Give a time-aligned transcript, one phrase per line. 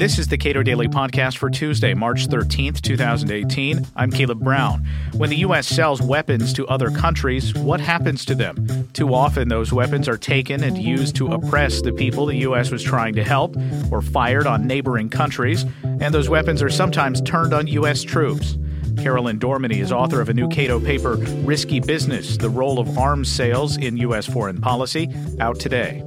[0.00, 3.86] This is the Cato Daily Podcast for Tuesday, March 13th, 2018.
[3.96, 4.88] I'm Caleb Brown.
[5.12, 5.66] When the U.S.
[5.66, 8.88] sells weapons to other countries, what happens to them?
[8.94, 12.70] Too often, those weapons are taken and used to oppress the people the U.S.
[12.70, 13.54] was trying to help
[13.90, 18.02] or fired on neighboring countries, and those weapons are sometimes turned on U.S.
[18.02, 18.56] troops.
[18.96, 23.30] Carolyn Dorminey is author of a new Cato paper, Risky Business The Role of Arms
[23.30, 24.24] Sales in U.S.
[24.24, 25.10] Foreign Policy,
[25.40, 26.02] out today.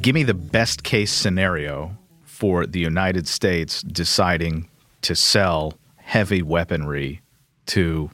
[0.00, 1.94] Give me the best case scenario
[2.36, 4.68] for the United States deciding
[5.00, 7.22] to sell heavy weaponry
[7.64, 8.10] to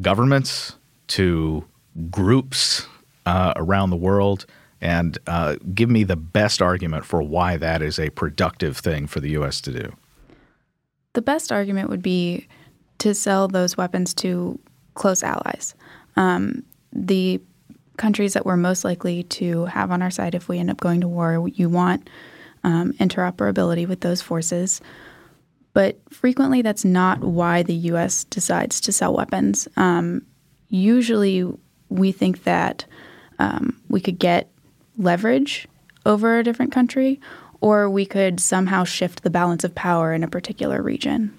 [0.00, 0.74] governments,
[1.06, 1.64] to
[2.10, 2.88] groups
[3.24, 4.46] uh, around the world,
[4.80, 9.20] and uh, give me the best argument for why that is a productive thing for
[9.20, 9.60] the U.S.
[9.60, 9.94] to do.
[11.12, 12.48] The best argument would be
[12.98, 14.58] to sell those weapons to
[14.94, 15.76] close allies.
[16.16, 17.40] Um, the
[17.96, 21.00] countries that we're most likely to have on our side if we end up going
[21.00, 22.10] to war, you want
[22.66, 24.82] um, interoperability with those forces.
[25.72, 28.24] But frequently, that's not why the U.S.
[28.24, 29.68] decides to sell weapons.
[29.76, 30.22] Um,
[30.68, 31.46] usually,
[31.88, 32.84] we think that
[33.38, 34.50] um, we could get
[34.98, 35.68] leverage
[36.04, 37.20] over a different country,
[37.60, 41.38] or we could somehow shift the balance of power in a particular region.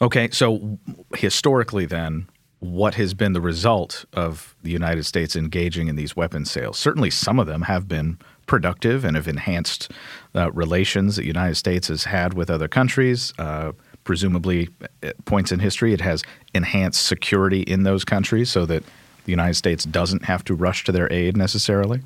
[0.00, 0.78] Okay, so
[1.14, 2.26] historically, then,
[2.58, 6.78] what has been the result of the United States engaging in these weapons sales?
[6.78, 9.90] Certainly, some of them have been productive and have enhanced
[10.34, 13.32] uh, relations that the United States has had with other countries.
[13.38, 13.72] Uh,
[14.04, 14.68] presumably,
[15.02, 16.22] at points in history, it has
[16.54, 18.82] enhanced security in those countries so that
[19.24, 22.00] the United States doesn't have to rush to their aid necessarily.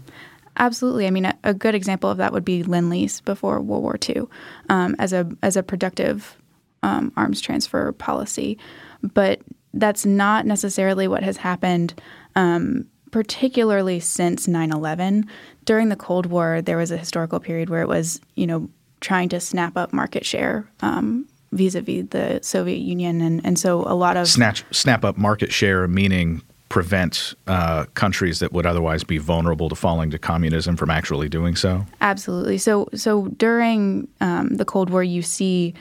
[0.58, 1.06] Absolutely.
[1.06, 3.98] I mean, a, a good example of that would be Lend Lease before World War
[4.08, 4.22] II
[4.68, 6.36] um, as a as a productive
[6.82, 8.58] um, arms transfer policy,
[9.02, 9.40] but
[9.74, 12.00] that's not necessarily what has happened.
[12.34, 15.24] Um, particularly since 9/11
[15.64, 18.68] during the Cold War there was a historical period where it was you know
[19.00, 23.96] trying to snap up market share um, vis-a-vis the Soviet Union and, and so a
[23.96, 29.16] lot of snatch snap up market share meaning prevent uh, countries that would otherwise be
[29.16, 34.64] vulnerable to falling to communism from actually doing so absolutely so so during um, the
[34.66, 35.72] Cold War you see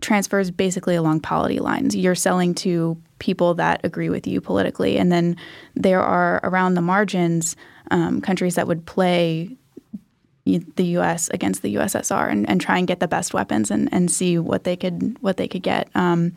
[0.00, 1.96] transfers basically along polity lines.
[1.96, 5.36] You're selling to people that agree with you politically, and then
[5.74, 7.56] there are around the margins
[7.90, 9.56] um, countries that would play
[10.44, 11.28] the U.S.
[11.28, 14.64] against the USSR and, and try and get the best weapons and, and see what
[14.64, 15.88] they could what they could get.
[15.94, 16.32] Um,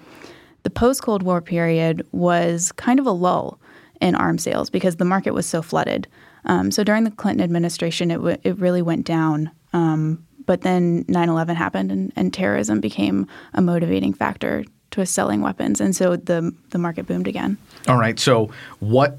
[0.64, 3.60] the post Cold War period was kind of a lull
[4.02, 6.08] in arms sales because the market was so flooded.
[6.46, 11.06] Um, so during the Clinton administration, it w- it really went down um, but then
[11.08, 15.82] 9 11 happened and, and terrorism became a motivating factor to us selling weapons.
[15.82, 17.58] And so the, the market boomed again.
[17.88, 18.20] All right.
[18.20, 19.18] So, what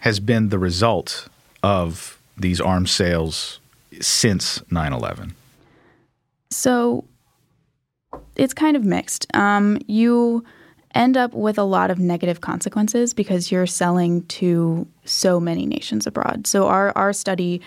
[0.00, 1.28] has been the result
[1.62, 3.58] of these arms sales
[4.00, 5.34] since 9 11?
[6.50, 7.04] So,
[8.36, 9.26] it's kind of mixed.
[9.34, 10.44] Um, you
[10.94, 16.06] end up with a lot of negative consequences because you're selling to so many nations
[16.06, 16.46] abroad.
[16.46, 17.60] So, our, our study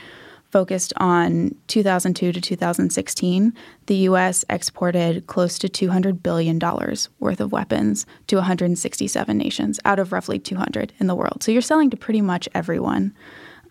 [0.58, 3.54] focused on 2002 to 2016,
[3.86, 4.44] the U.S.
[4.50, 6.58] exported close to $200 billion
[7.20, 11.44] worth of weapons to 167 nations out of roughly 200 in the world.
[11.44, 13.14] So you're selling to pretty much everyone.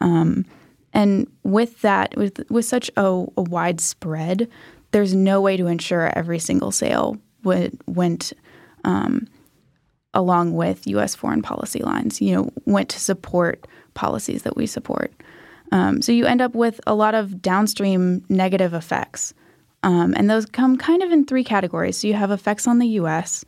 [0.01, 0.45] Um,
[0.93, 3.05] and with that, with, with such a,
[3.37, 4.49] a wide spread,
[4.93, 8.33] there's no way to ensure every single sale went
[8.85, 9.27] um,
[10.15, 11.17] along with U.S.
[11.17, 15.13] foreign policy lines, you know, went to support policies that we support.
[15.73, 19.35] Um, so you end up with a lot of downstream negative effects.
[19.83, 21.97] Um, and those come kind of in three categories.
[21.97, 23.45] So you have effects on the US,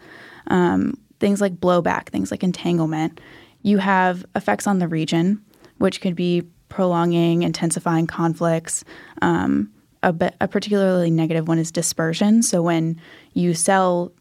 [0.49, 3.21] um, things like blowback, things like entanglement.
[3.62, 5.43] You have effects on the region,
[5.79, 8.85] which could be prolonging, intensifying conflicts.
[9.23, 12.43] Um, a, be- a particularly negative one is dispersion.
[12.43, 13.00] So when
[13.33, 14.12] you sell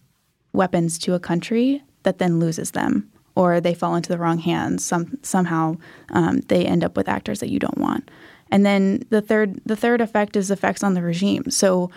[0.53, 4.83] weapons to a country that then loses them or they fall into the wrong hands.
[4.83, 5.77] Some somehow
[6.09, 8.09] um, they end up with actors that you don't want.
[8.49, 11.51] And then the third the third effect is effects on the regime.
[11.51, 11.91] So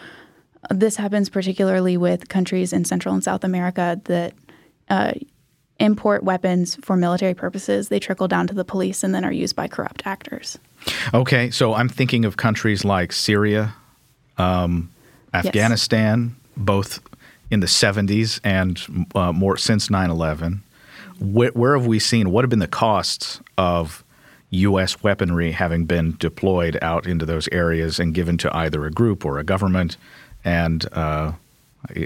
[0.70, 4.34] uh, this happens particularly with countries in Central and South America that
[4.90, 5.12] uh,
[5.78, 7.88] import weapons for military purposes.
[7.88, 10.58] They trickle down to the police and then are used by corrupt actors.
[11.14, 13.74] Okay, so I'm thinking of countries like Syria,
[14.36, 14.90] um,
[15.32, 16.52] Afghanistan, yes.
[16.58, 17.00] both
[17.50, 20.62] in the 70s and uh, more since 9 11
[21.20, 24.04] where, where have we seen what have been the costs of
[24.50, 25.02] U.S.
[25.02, 29.38] weaponry having been deployed out into those areas and given to either a group or
[29.38, 29.96] a government?
[30.44, 31.32] And uh,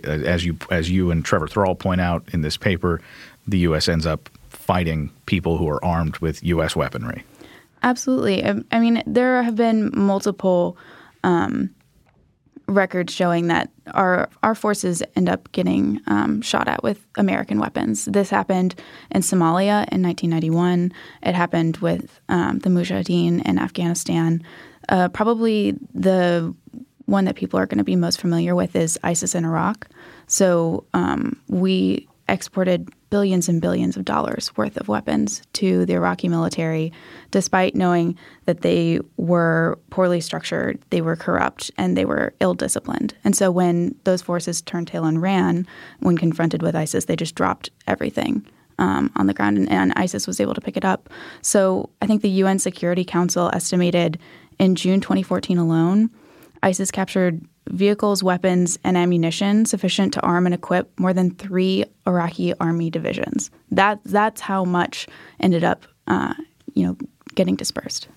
[0.04, 3.00] as you as you and Trevor Thrall point out in this paper,
[3.46, 3.88] the U.S.
[3.88, 6.74] ends up fighting people who are armed with U.S.
[6.74, 7.24] weaponry.
[7.82, 8.44] Absolutely.
[8.72, 10.76] I mean, there have been multiple
[11.22, 11.70] um,
[12.66, 18.06] records showing that our our forces end up getting um, shot at with American weapons.
[18.06, 18.74] This happened
[19.10, 20.92] in Somalia in 1991.
[21.22, 24.42] It happened with um, the Mujahideen in Afghanistan.
[24.88, 26.54] Uh, probably the
[27.06, 29.88] one that people are going to be most familiar with is ISIS in Iraq.
[30.26, 36.28] So um, we exported billions and billions of dollars worth of weapons to the Iraqi
[36.28, 36.92] military,
[37.30, 38.16] despite knowing
[38.46, 43.14] that they were poorly structured, they were corrupt, and they were ill disciplined.
[43.22, 45.66] And so when those forces turned tail and ran,
[46.00, 48.46] when confronted with ISIS, they just dropped everything.
[48.76, 51.08] Um, on the ground, and, and ISIS was able to pick it up.
[51.42, 54.18] So I think the UN Security Council estimated
[54.58, 56.10] in June 2014 alone,
[56.64, 62.54] ISIS captured vehicles, weapons, and ammunition sufficient to arm and equip more than three Iraqi
[62.58, 63.50] army divisions.
[63.70, 65.06] That that's how much
[65.40, 66.34] ended up, uh,
[66.74, 66.96] you know,
[67.34, 68.08] getting dispersed.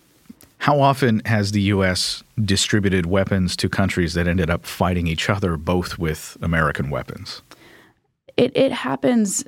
[0.60, 2.24] How often has the U.S.
[2.44, 7.42] distributed weapons to countries that ended up fighting each other, both with American weapons?
[8.38, 9.44] It it happens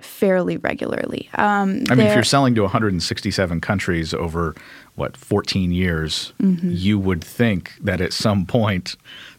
[0.00, 1.28] fairly regularly.
[1.34, 4.54] Um, I mean, if you're selling to 167 countries over
[4.96, 6.70] what 14 years, mm-hmm.
[6.72, 8.96] you would think that at some point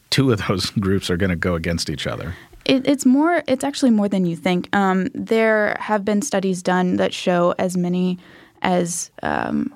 [0.09, 2.35] two of those groups are going to go against each other.
[2.65, 3.43] It, it's more.
[3.47, 4.73] It's actually more than you think.
[4.75, 8.19] Um, there have been studies done that show as many
[8.61, 9.73] as um,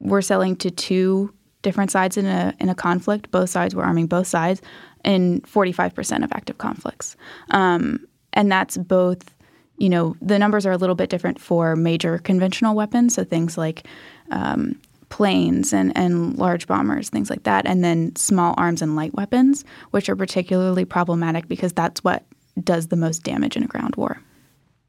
[0.00, 1.32] we're selling to two
[1.62, 3.30] different sides in a in a conflict.
[3.30, 4.60] Both sides were arming both sides
[5.04, 7.16] in 45% of active conflicts,
[7.50, 9.34] um, and that's both.
[9.78, 13.56] You know, the numbers are a little bit different for major conventional weapons, so things
[13.56, 13.86] like
[14.32, 14.74] um,
[15.08, 19.64] planes and, and large bombers, things like that, and then small arms and light weapons,
[19.90, 22.24] which are particularly problematic because that's what
[22.62, 24.20] does the most damage in a ground war.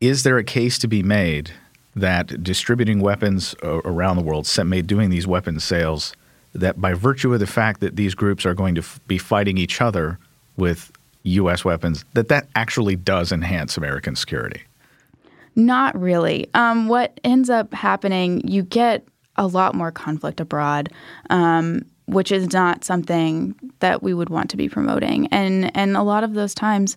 [0.02, 1.52] Is there a case to be made
[1.96, 6.14] that distributing weapons around the world, made doing these weapons sales,
[6.54, 9.58] that by virtue of the fact that these groups are going to f- be fighting
[9.58, 10.18] each other
[10.58, 10.92] with
[11.24, 11.66] U.S.
[11.66, 14.62] weapons, that that actually does enhance American security?
[15.56, 16.50] Not really.
[16.54, 19.06] Um, what ends up happening, you get
[19.40, 20.90] a lot more conflict abroad,
[21.32, 25.28] um, which is not something that we would want to be promoting.
[25.28, 26.96] And and a lot of those times,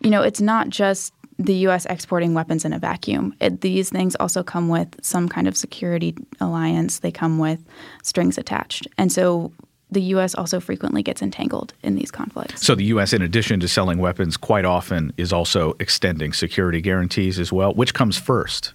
[0.00, 1.84] you know, it's not just the U.S.
[1.86, 3.34] exporting weapons in a vacuum.
[3.40, 7.00] It, these things also come with some kind of security alliance.
[7.00, 7.60] They come with
[8.02, 9.52] strings attached, and so
[9.90, 10.34] the U.S.
[10.34, 12.64] also frequently gets entangled in these conflicts.
[12.66, 17.38] So the U.S., in addition to selling weapons, quite often is also extending security guarantees
[17.38, 17.74] as well.
[17.74, 18.72] Which comes first?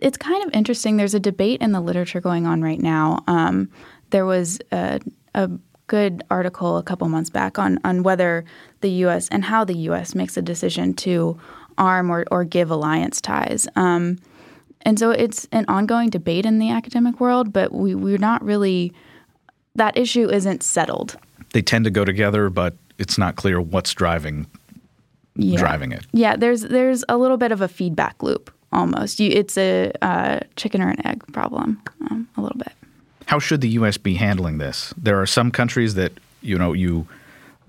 [0.00, 0.96] It's kind of interesting.
[0.96, 3.22] There's a debate in the literature going on right now.
[3.26, 3.70] Um,
[4.10, 5.00] there was a,
[5.34, 5.50] a,
[5.86, 8.44] good article a couple months back on on whether
[8.82, 9.26] the U.S.
[9.30, 10.14] and how the U.S.
[10.14, 11.40] makes a decision to
[11.78, 13.66] arm or, or give alliance ties.
[13.74, 14.18] Um,
[14.82, 18.92] and so it's an ongoing debate in the academic world, but we, we're not really
[19.76, 21.16] that issue isn't settled.
[21.54, 24.46] They tend to go together, but it's not clear what's driving
[25.36, 25.58] yeah.
[25.58, 26.04] driving it.
[26.12, 29.20] Yeah, there's there's a little bit of a feedback loop almost.
[29.20, 31.80] You, it's a uh, chicken or an egg problem,
[32.10, 32.72] um, a little bit.
[33.26, 33.98] How should the U.S.
[33.98, 34.94] be handling this?
[34.96, 36.12] There are some countries that
[36.42, 37.06] you know you.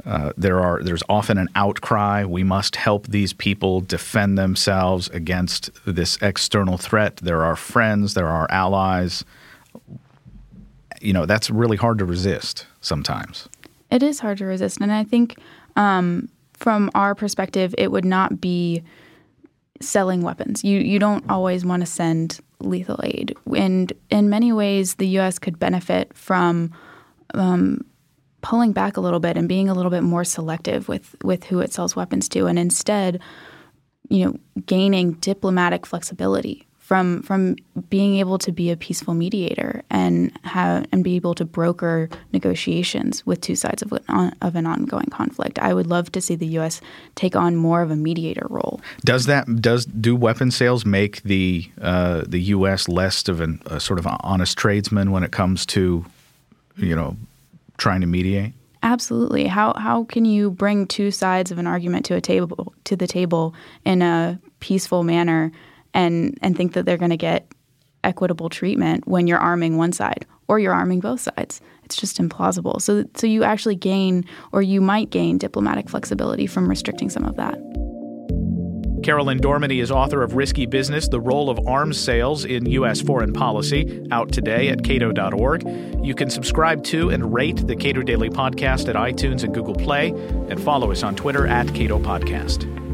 [0.06, 2.24] Uh, there are there's often an outcry.
[2.24, 7.18] We must help these people defend themselves against this external threat.
[7.18, 8.14] There are friends.
[8.14, 9.26] There are allies.
[11.02, 13.50] You know that's really hard to resist sometimes.
[13.92, 15.38] It is hard to resist, and I think
[15.76, 18.84] um, from our perspective, it would not be
[19.82, 20.64] selling weapons.
[20.64, 25.40] You you don't always want to send lethal aid, and in many ways, the U.S.
[25.40, 26.72] could benefit from
[27.34, 27.86] um,
[28.42, 31.60] pulling back a little bit and being a little bit more selective with with who
[31.60, 33.22] it sells weapons to, and instead,
[34.10, 37.56] you know, gaining diplomatic flexibility from from
[37.92, 43.24] being able to be a peaceful mediator and have and be able to broker negotiations
[43.28, 45.60] with two sides of an, of an ongoing conflict.
[45.60, 46.82] I would love to see the U.S.
[47.14, 48.82] take on more of a mediator role.
[49.06, 52.88] Does that does do weapon sales make the uh, the U.S.
[52.88, 56.04] less of an, a sort of honest tradesman when it comes to
[56.76, 57.16] you know
[57.78, 58.54] trying to mediate?
[58.82, 59.46] Absolutely.
[59.46, 63.06] How how can you bring two sides of an argument to a table to the
[63.06, 63.54] table
[63.86, 65.52] in a peaceful manner?
[65.94, 67.52] And and think that they're going to get
[68.04, 71.62] equitable treatment when you're arming one side or you're arming both sides.
[71.84, 72.82] It's just implausible.
[72.82, 77.36] So so you actually gain or you might gain diplomatic flexibility from restricting some of
[77.36, 77.60] that.
[79.04, 83.02] Carolyn Dorminey is author of Risky Business The Role of Arms Sales in U.S.
[83.02, 85.64] Foreign Policy, out today at cato.org.
[86.04, 90.10] You can subscribe to and rate the Cato Daily Podcast at iTunes and Google Play,
[90.10, 92.89] and follow us on Twitter at Cato Podcast.